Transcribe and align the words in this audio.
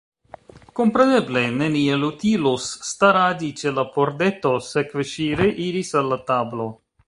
Kompreneble 0.77 1.43
neniel 1.57 2.07
utilus 2.07 2.65
staradi 2.93 3.51
ĉe 3.61 3.75
la 3.81 3.87
pordeto, 3.99 4.57
sekve 4.71 5.09
ŝi 5.15 5.29
reiris 5.45 5.97
al 6.03 6.15
la 6.15 6.21
tablo. 6.33 6.71